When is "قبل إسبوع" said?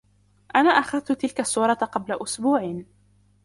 1.73-2.83